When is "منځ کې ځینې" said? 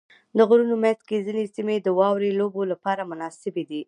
0.83-1.43